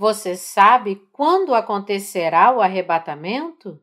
[0.00, 3.78] Você sabe quando acontecerá o arrebatamento?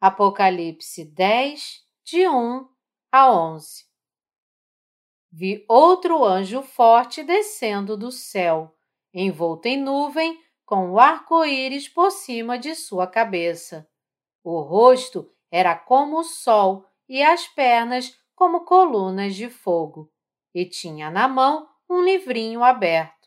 [0.00, 2.66] Apocalipse 10, de 1
[3.12, 3.84] a 11
[5.30, 8.74] Vi outro anjo forte descendo do céu,
[9.12, 13.86] envolto em nuvem, com o arco-íris por cima de sua cabeça.
[14.42, 20.10] O rosto era como o sol e as pernas como colunas de fogo,
[20.54, 23.21] e tinha na mão um livrinho aberto.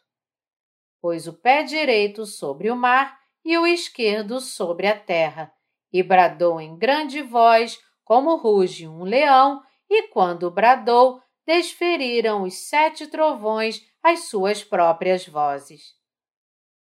[1.05, 5.53] Pôs o pé direito sobre o mar e o esquerdo sobre a terra,
[5.93, 13.05] e bradou em grande voz, como ruge um leão, e quando bradou, desferiram os sete
[13.05, 15.93] trovões as suas próprias vozes.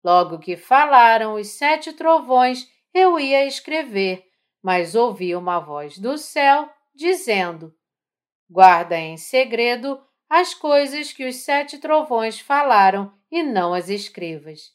[0.04, 4.26] Logo que falaram os sete trovões, eu ia escrever,
[4.62, 7.74] mas ouvi uma voz do céu dizendo:
[8.50, 9.98] Guarda em segredo
[10.30, 14.72] as coisas que os sete trovões falaram e não as escrevas.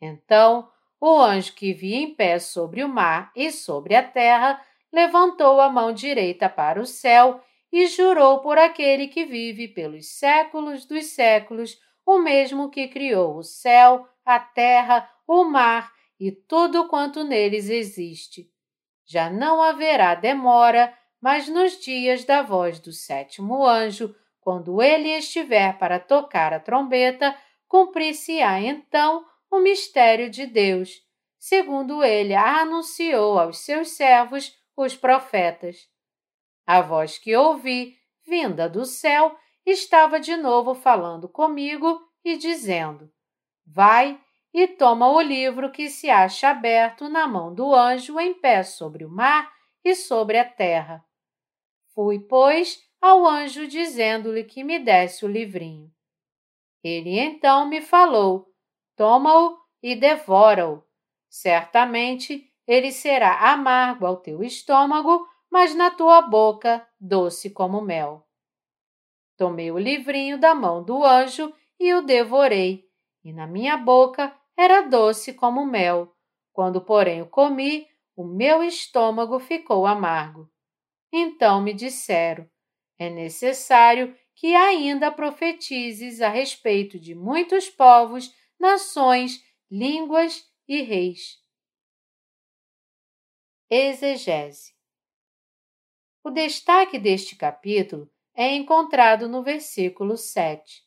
[0.00, 0.68] Então
[1.00, 4.60] o anjo que vi em pé sobre o mar e sobre a terra
[4.92, 10.86] levantou a mão direita para o céu e jurou por aquele que vive pelos séculos
[10.86, 17.22] dos séculos, o mesmo que criou o céu, a terra, o mar e tudo quanto
[17.22, 18.50] neles existe.
[19.06, 25.78] Já não haverá demora, mas nos dias da voz do sétimo anjo, quando ele estiver
[25.78, 27.36] para tocar a trombeta,
[27.68, 31.02] cumprir-se-á então o mistério de Deus,
[31.38, 35.88] segundo ele anunciou aos seus servos, os profetas.
[36.66, 37.96] A voz que ouvi,
[38.26, 43.10] vinda do céu, estava de novo falando comigo e dizendo:
[43.66, 44.20] Vai
[44.52, 49.04] e toma o livro que se acha aberto na mão do anjo em pé sobre
[49.04, 49.52] o mar
[49.84, 51.04] e sobre a terra.
[51.94, 55.92] Fui, pois, ao anjo dizendo-lhe que me desse o livrinho.
[56.82, 58.46] Ele então me falou:
[58.96, 60.82] Toma-o e devora-o.
[61.28, 68.26] Certamente ele será amargo ao teu estômago, mas na tua boca doce como mel.
[69.36, 72.84] Tomei o livrinho da mão do anjo e o devorei,
[73.24, 76.12] e na minha boca era doce como mel.
[76.52, 77.86] Quando, porém, o comi,
[78.16, 80.50] o meu estômago ficou amargo.
[81.12, 82.48] Então me disseram:
[82.98, 91.42] é necessário que ainda profetizes a respeito de muitos povos, nações, línguas e reis.
[93.70, 94.78] Exegese
[96.28, 100.82] o destaque deste capítulo é encontrado no versículo 7.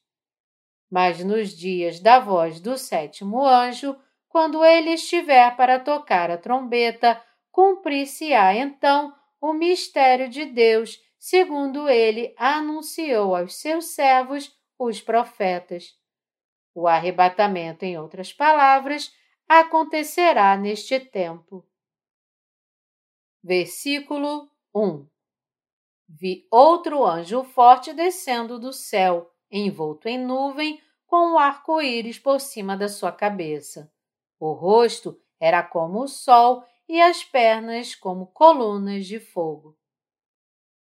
[0.87, 3.97] Mas nos dias da voz do sétimo anjo,
[4.29, 7.19] quando ele estiver para tocar a trombeta,
[7.49, 15.95] cumprir-se-á então o mistério de Deus, segundo ele anunciou aos seus servos, os profetas.
[16.73, 19.13] O arrebatamento, em outras palavras,
[19.47, 21.63] acontecerá neste tempo.
[23.43, 25.05] Versículo 1
[26.09, 32.41] vi outro anjo forte descendo do céu, envolto em nuvem, com o um arco-íris por
[32.41, 33.89] cima da sua cabeça.
[34.37, 39.77] O rosto era como o sol e as pernas como colunas de fogo.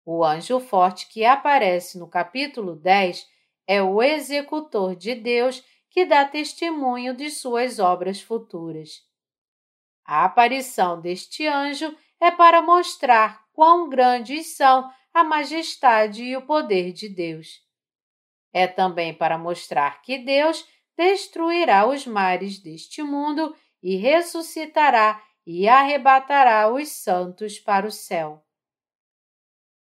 [0.05, 3.27] O anjo forte que aparece no capítulo 10
[3.65, 9.01] é o executor de Deus que dá testemunho de suas obras futuras.
[10.05, 16.93] A aparição deste anjo é para mostrar quão grandes são a majestade e o poder
[16.93, 17.63] de Deus.
[18.53, 26.71] É também para mostrar que Deus destruirá os mares deste mundo e ressuscitará e arrebatará
[26.71, 28.44] os santos para o céu.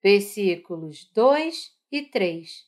[0.02, 2.66] Versículos 2 e 3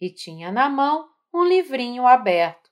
[0.00, 2.70] E tinha na mão um livrinho aberto,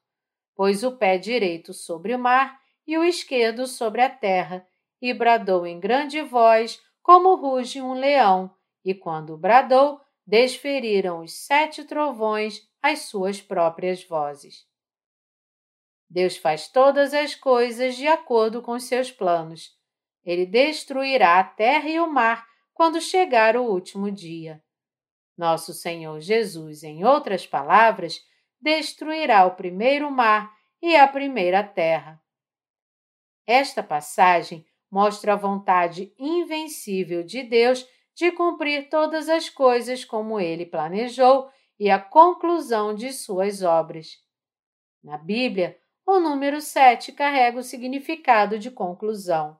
[0.55, 4.65] pôs o pé direito sobre o mar e o esquerdo sobre a terra,
[5.03, 8.55] e bradou em grande voz, como ruge um leão,
[8.85, 14.65] e quando bradou, desferiram os sete trovões as suas próprias vozes.
[16.09, 19.77] Deus faz todas as coisas de acordo com seus planos.
[20.25, 22.47] Ele destruirá a terra e o mar
[22.77, 24.63] quando chegar o último dia.
[25.35, 28.21] Nosso Senhor Jesus, em outras palavras,
[28.61, 32.23] destruirá o primeiro mar e a primeira terra.
[33.47, 40.67] Esta passagem mostra a vontade invencível de Deus de cumprir todas as coisas como ele
[40.67, 41.51] planejou
[41.81, 44.19] e a conclusão de suas obras.
[45.03, 49.59] Na Bíblia, o número 7 carrega o significado de conclusão.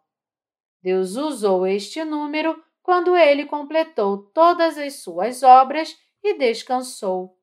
[0.83, 7.37] Deus usou este número quando ele completou todas as suas obras e descansou.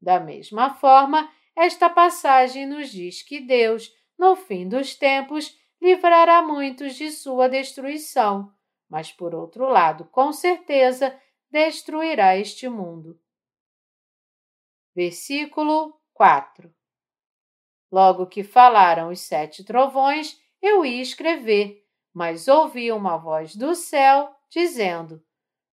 [0.00, 6.94] Da mesma forma, esta passagem nos diz que Deus, no fim dos tempos, livrará muitos
[6.94, 8.50] de sua destruição,
[8.88, 11.14] mas por outro lado, com certeza,
[11.50, 13.20] destruirá este mundo.
[14.96, 16.74] Versículo 4
[17.92, 24.39] Logo que falaram os sete trovões, eu ia escrever, mas ouvi uma voz do céu
[24.50, 25.22] dizendo: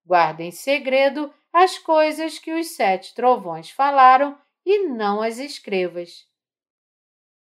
[0.05, 6.25] Guarda em segredo as coisas que os sete trovões falaram e não as escrevas.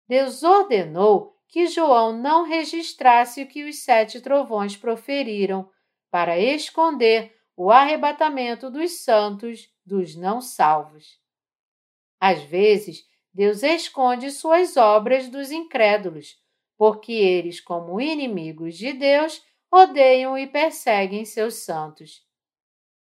[0.09, 5.71] Deus ordenou que João não registrasse o que os sete trovões proferiram,
[6.11, 11.21] para esconder o arrebatamento dos santos dos não salvos.
[12.21, 16.37] Às vezes, Deus esconde suas obras dos incrédulos,
[16.77, 22.23] porque eles, como inimigos de Deus, odeiam e perseguem seus santos.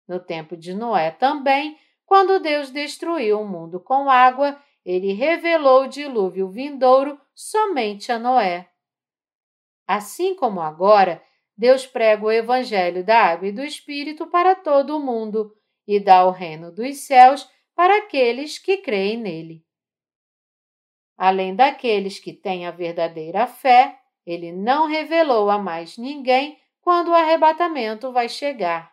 [0.06, 5.88] No tempo de Noé também, quando Deus destruiu o mundo com água, ele revelou o
[5.88, 8.70] dilúvio vindouro somente a Noé.
[9.86, 11.22] Assim como agora,
[11.56, 16.24] Deus prega o evangelho da água e do Espírito para todo o mundo e dá
[16.26, 19.64] o reino dos céus para aqueles que creem nele.
[21.16, 27.14] Além daqueles que têm a verdadeira fé, ele não revelou a mais ninguém quando o
[27.14, 28.92] arrebatamento vai chegar.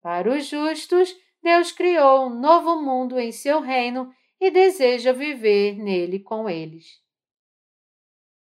[0.00, 4.10] Para os justos, Deus criou um novo mundo em seu reino
[4.40, 7.02] e deseja viver nele com eles.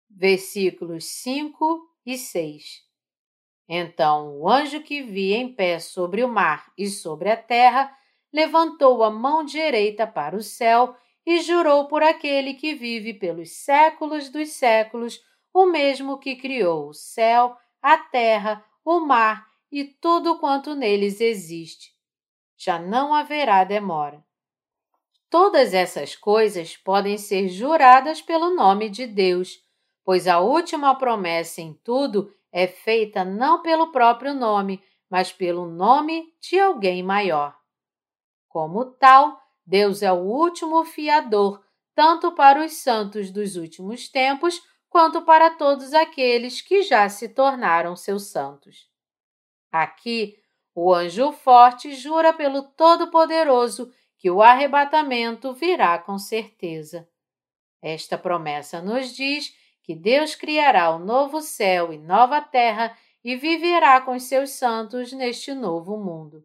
[0.08, 2.82] Versículos 5 e 6
[3.68, 7.96] Então o anjo que via em pé sobre o mar e sobre a terra
[8.32, 14.28] levantou a mão direita para o céu e jurou por aquele que vive pelos séculos
[14.30, 15.20] dos séculos,
[15.52, 21.94] o mesmo que criou o céu, a terra, o mar e tudo quanto neles existe.
[22.56, 24.24] Já não haverá demora.
[25.30, 29.58] Todas essas coisas podem ser juradas pelo nome de Deus,
[30.04, 36.34] pois a última promessa em tudo é feita não pelo próprio nome, mas pelo nome
[36.40, 37.56] de alguém maior.
[38.48, 41.64] Como tal, Deus é o último fiador,
[41.94, 44.60] tanto para os santos dos últimos tempos,
[44.90, 48.90] quanto para todos aqueles que já se tornaram seus santos.
[49.72, 50.36] Aqui,
[50.74, 57.08] o anjo forte jura pelo Todo-Poderoso que o arrebatamento virá com certeza.
[57.80, 62.94] Esta promessa nos diz que Deus criará o um novo céu e nova terra
[63.24, 66.44] e viverá com seus santos neste novo mundo.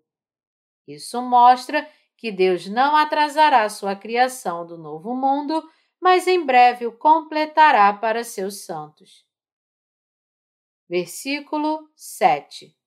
[0.87, 5.67] Isso mostra que Deus não atrasará sua criação do novo mundo,
[6.05, 9.25] mas em breve o completará para seus santos.
[10.87, 12.77] Versículo 7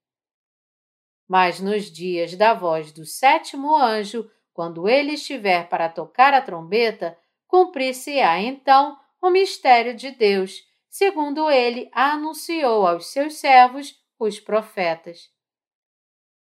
[1.27, 7.19] Mas nos dias da voz do sétimo anjo, quando ele estiver para tocar a trombeta,
[7.49, 15.29] cumprir-se-á então o mistério de Deus, segundo ele anunciou aos seus servos, os profetas.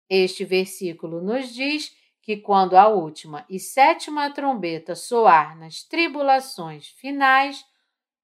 [0.08, 7.64] Este versículo nos diz que quando a última e sétima trombeta soar nas tribulações finais,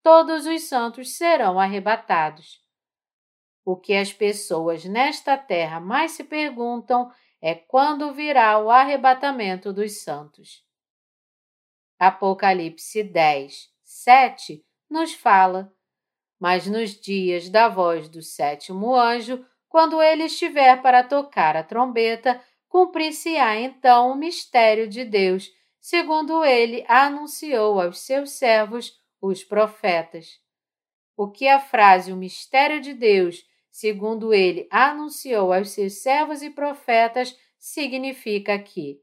[0.03, 2.65] todos os santos serão arrebatados.
[3.65, 7.13] O que as pessoas nesta terra mais se perguntam
[7.43, 10.65] é quando virá o arrebatamento dos santos.
[11.99, 15.73] Apocalipse 10, 7 nos fala:
[16.39, 22.41] Mas nos dias da voz do sétimo anjo, quando ele estiver para tocar a trombeta,
[22.69, 30.39] cumprir-se-á então o mistério de Deus, segundo ele anunciou aos seus servos, os profetas.
[31.17, 36.51] O que a frase o mistério de Deus, segundo ele anunciou aos seus servos e
[36.51, 39.01] profetas, significa aqui?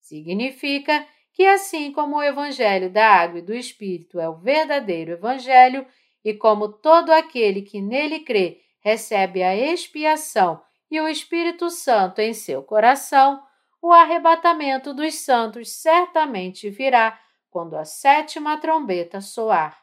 [0.00, 5.86] Significa que assim como o evangelho da água e do espírito é o verdadeiro evangelho,
[6.24, 12.34] e como todo aquele que nele crê recebe a expiação e o Espírito Santo em
[12.34, 13.42] seu coração,
[13.80, 17.18] o arrebatamento dos santos certamente virá
[17.48, 19.80] quando a sétima trombeta soar.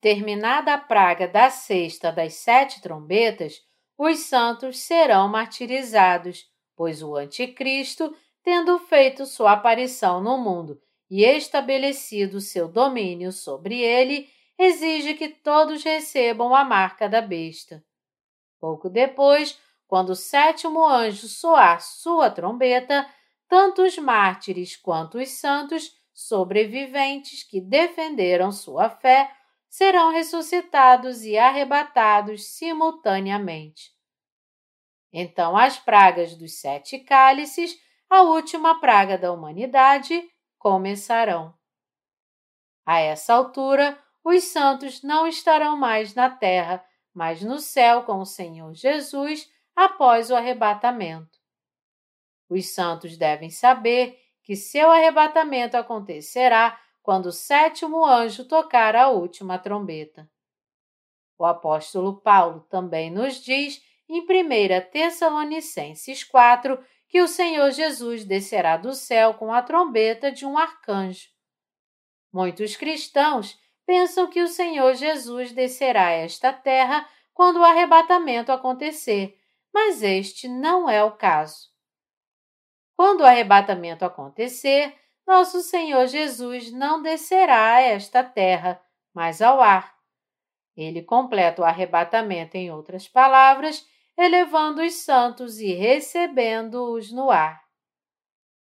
[0.00, 3.62] Terminada a praga da sexta das sete trombetas,
[3.96, 10.78] os santos serão martirizados, pois o Anticristo, tendo feito sua aparição no mundo
[11.10, 14.28] e estabelecido seu domínio sobre ele,
[14.58, 17.82] exige que todos recebam a marca da besta.
[18.64, 23.06] Pouco depois, quando o sétimo anjo soar sua trombeta,
[23.46, 29.30] tanto os mártires quanto os santos sobreviventes que defenderam sua fé
[29.68, 33.92] serão ressuscitados e arrebatados simultaneamente.
[35.12, 37.78] Então, as pragas dos sete cálices,
[38.08, 40.26] a última praga da humanidade,
[40.58, 41.52] começarão.
[42.86, 46.82] A essa altura, os santos não estarão mais na terra,
[47.14, 51.38] mas no céu com o Senhor Jesus após o arrebatamento.
[52.48, 59.58] Os santos devem saber que seu arrebatamento acontecerá quando o sétimo anjo tocar a última
[59.58, 60.28] trombeta.
[61.38, 66.78] O apóstolo Paulo também nos diz em 1 Tessalonicenses 4
[67.08, 71.28] que o Senhor Jesus descerá do céu com a trombeta de um arcanjo.
[72.32, 79.38] Muitos cristãos pensam que o Senhor Jesus descerá a esta terra quando o arrebatamento acontecer,
[79.72, 81.68] mas este não é o caso.
[82.96, 88.80] Quando o arrebatamento acontecer, nosso Senhor Jesus não descerá a esta terra,
[89.12, 89.94] mas ao ar.
[90.76, 93.86] Ele completa o arrebatamento, em outras palavras,
[94.16, 97.64] elevando os santos e recebendo-os no ar.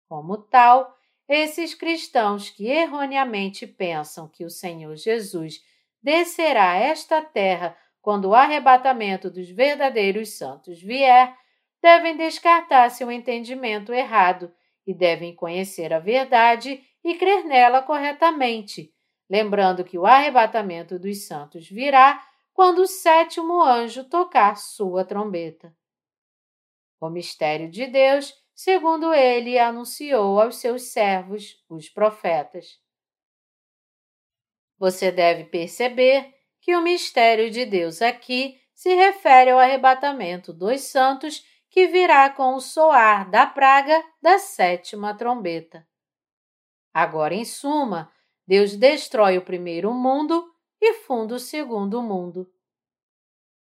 [0.08, 0.93] Como tal,
[1.28, 5.60] esses cristãos que erroneamente pensam que o Senhor Jesus
[6.02, 11.34] descerá a esta terra quando o arrebatamento dos verdadeiros santos vier,
[11.80, 14.52] devem descartar seu entendimento errado
[14.86, 18.92] e devem conhecer a verdade e crer nela corretamente,
[19.28, 25.74] lembrando que o arrebatamento dos santos virá quando o sétimo anjo tocar sua trombeta.
[27.00, 32.78] O mistério de Deus, segundo ele anunciou aos seus servos, os profetas.
[34.78, 41.44] Você deve perceber que o mistério de Deus aqui se refere ao arrebatamento dos santos
[41.68, 45.86] que virá com o soar da praga da sétima trombeta.
[46.92, 48.12] Agora, em suma,
[48.46, 50.48] Deus destrói o primeiro mundo
[50.80, 52.48] e funda o segundo mundo.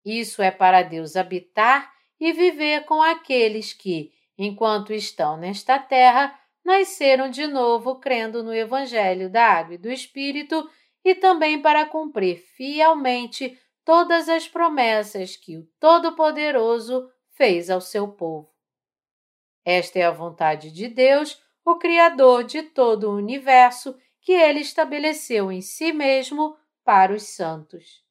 [0.03, 4.11] Isso é para Deus habitar e viver com aqueles que,
[4.43, 10.67] enquanto estão nesta terra, nasceram de novo crendo no Evangelho da Água e do Espírito
[11.05, 18.49] e também para cumprir fielmente todas as promessas que o Todo-Poderoso fez ao seu povo.
[19.63, 25.51] Esta é a vontade de Deus, o Criador de todo o universo, que ele estabeleceu
[25.51, 28.03] em si mesmo para os santos.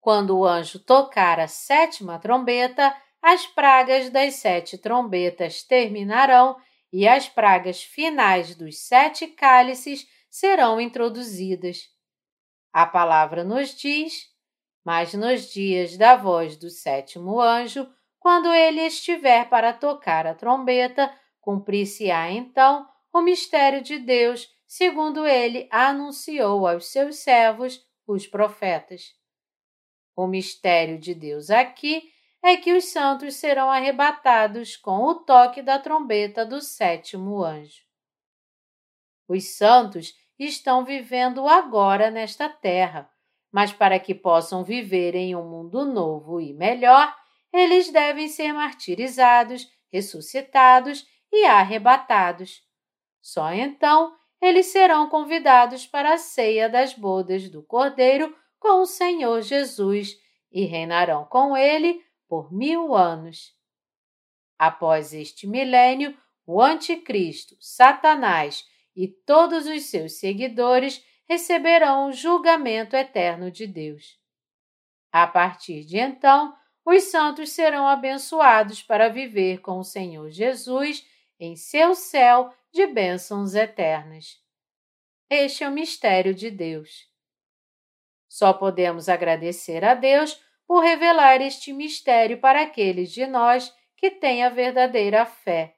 [0.00, 6.56] Quando o anjo tocar a sétima trombeta, as pragas das sete trombetas terminarão
[6.92, 11.88] e as pragas finais dos sete cálices serão introduzidas.
[12.72, 14.36] A palavra nos diz
[14.84, 21.12] mas nos dias da voz do sétimo anjo, quando ele estiver para tocar a trombeta,
[21.40, 29.12] cumprir-se-á então o mistério de Deus, segundo ele anunciou aos seus servos, os profetas.
[30.14, 32.12] O mistério de Deus aqui
[32.42, 37.84] é que os santos serão arrebatados com o toque da trombeta do sétimo anjo.
[39.28, 43.10] Os santos estão vivendo agora nesta terra
[43.56, 47.16] mas para que possam viver em um mundo novo e melhor,
[47.50, 52.62] eles devem ser martirizados, ressuscitados e arrebatados.
[53.22, 59.40] Só então eles serão convidados para a ceia das bodas do Cordeiro com o Senhor
[59.40, 60.18] Jesus
[60.52, 63.54] e reinarão com ele por mil anos.
[64.58, 66.16] Após este milênio,
[66.46, 74.18] o Anticristo, Satanás e todos os seus seguidores receberão o julgamento eterno de Deus.
[75.12, 81.04] A partir de então, os santos serão abençoados para viver com o Senhor Jesus
[81.38, 84.40] em seu céu de bênçãos eternas.
[85.28, 87.10] Este é o mistério de Deus.
[88.28, 94.44] Só podemos agradecer a Deus por revelar este mistério para aqueles de nós que têm
[94.44, 95.76] a verdadeira fé.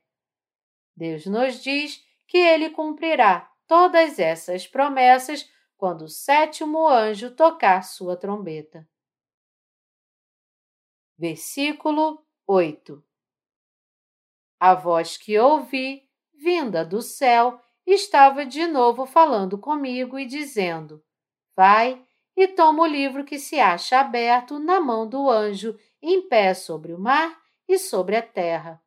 [0.96, 8.16] Deus nos diz que Ele cumprirá todas essas promessas quando o sétimo anjo tocar sua
[8.16, 8.88] trombeta.
[11.16, 13.04] Versículo 8
[14.58, 21.04] A voz que ouvi, vinda do céu, estava de novo falando comigo e dizendo:
[21.54, 22.04] Vai
[22.38, 26.92] e toma o livro que se acha aberto na mão do anjo, em pé sobre
[26.92, 28.80] o mar e sobre a terra.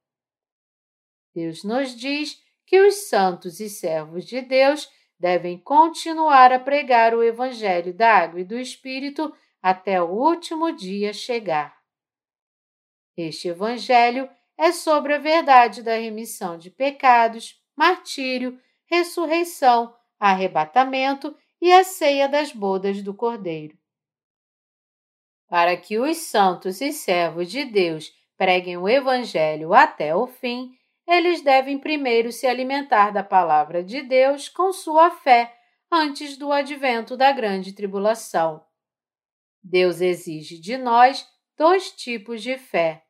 [1.35, 4.89] Deus nos diz que os santos e servos de Deus
[5.19, 11.11] devem continuar a pregar o Evangelho da Água e do Espírito até o último dia
[11.11, 11.77] chegar.
[13.17, 21.83] Este Evangelho é sobre a verdade da remissão de pecados, martírio, ressurreição, arrebatamento e a
[21.83, 23.77] ceia das bodas do Cordeiro.
[25.47, 30.71] Para que os santos e servos de Deus preguem o Evangelho até o fim,
[31.07, 35.55] eles devem primeiro se alimentar da palavra de Deus com sua fé
[35.91, 38.65] antes do advento da grande tribulação.
[39.61, 41.27] Deus exige de nós
[41.57, 43.03] dois tipos de fé.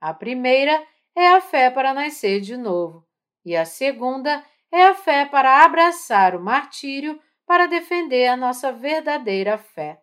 [0.00, 3.06] A primeira é a fé para nascer de novo,
[3.44, 7.20] e a segunda é a fé para abraçar o martírio
[7.52, 10.02] para defender a nossa verdadeira fé.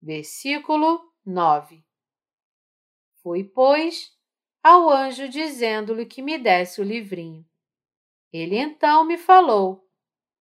[0.00, 1.84] Versículo 9
[3.22, 4.10] Fui, pois,
[4.62, 7.44] ao anjo dizendo-lhe que me desse o livrinho.
[8.32, 9.86] Ele então me falou: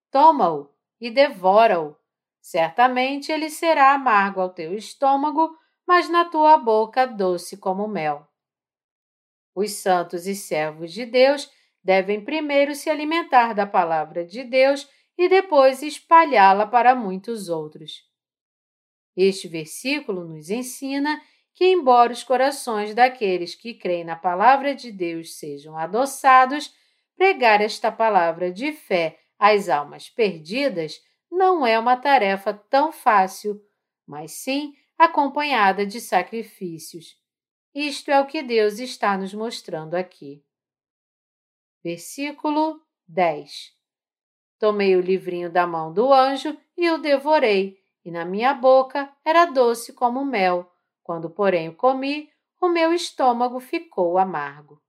[0.09, 1.97] Toma-o e devora-o.
[2.39, 5.53] Certamente ele será amargo ao teu estômago,
[5.85, 8.25] mas na tua boca doce como mel.
[9.53, 11.51] Os santos e servos de Deus
[11.83, 18.05] devem primeiro se alimentar da palavra de Deus e depois espalhá-la para muitos outros.
[19.15, 21.19] Este versículo nos ensina
[21.53, 26.71] que, embora os corações daqueles que creem na palavra de Deus sejam adoçados,
[27.15, 33.59] pregar esta palavra de fé às almas perdidas não é uma tarefa tão fácil,
[34.05, 37.17] mas sim acompanhada de sacrifícios.
[37.73, 40.43] Isto é o que Deus está nos mostrando aqui.
[41.83, 43.76] Versículo 10
[44.59, 49.45] Tomei o livrinho da mão do anjo e o devorei, e na minha boca era
[49.45, 50.71] doce como mel
[51.07, 54.83] quando, porém, o comi, o meu estômago ficou amargo.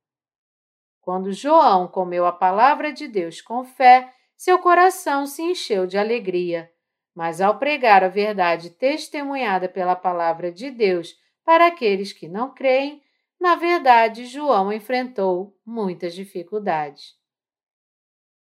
[1.00, 6.68] Quando João comeu a palavra de Deus com fé, seu coração se encheu de alegria.
[7.14, 13.00] Mas ao pregar a verdade testemunhada pela palavra de Deus para aqueles que não creem,
[13.40, 17.16] na verdade, João enfrentou muitas dificuldades.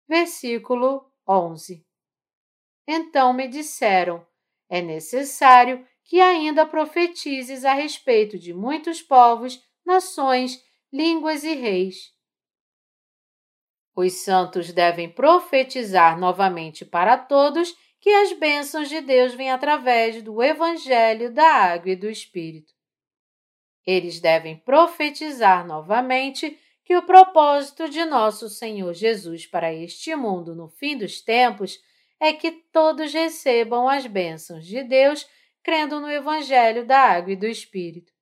[0.08, 1.86] Versículo 11
[2.88, 4.26] Então me disseram:
[4.68, 10.60] é necessário que ainda profetizes a respeito de muitos povos, nações,
[10.92, 12.12] línguas e reis.
[13.94, 20.42] Os santos devem profetizar novamente para todos que as bênçãos de Deus vêm através do
[20.42, 22.72] Evangelho da Água e do Espírito.
[23.86, 26.58] Eles devem profetizar novamente
[26.90, 31.78] que o propósito de nosso Senhor Jesus para este mundo no fim dos tempos
[32.18, 35.24] é que todos recebam as bênçãos de Deus
[35.62, 38.12] crendo no Evangelho da Água e do Espírito.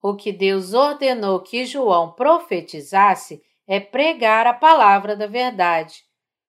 [0.00, 6.02] O que Deus ordenou que João profetizasse é pregar a palavra da verdade,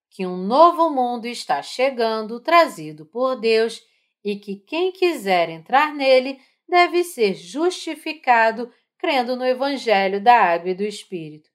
[0.10, 3.82] que um novo mundo está chegando, trazido por Deus,
[4.24, 8.72] e que quem quiser entrar nele deve ser justificado
[9.06, 11.48] crendo no Evangelho da Água e do Espírito.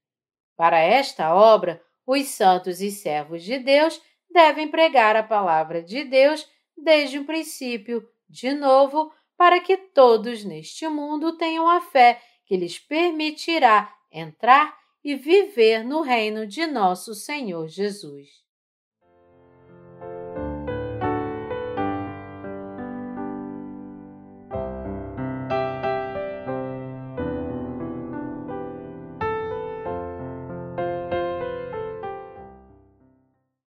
[0.56, 6.48] Para esta obra, os santos e servos de Deus devem pregar a palavra de Deus
[6.76, 12.78] desde o princípio, de novo, para que todos neste mundo tenham a fé que lhes
[12.78, 18.28] permitirá entrar e viver no reino de nosso Senhor Jesus.